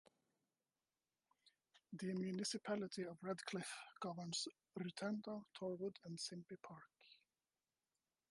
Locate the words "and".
6.05-6.17